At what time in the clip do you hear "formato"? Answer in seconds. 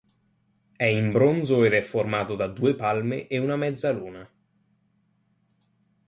1.83-2.33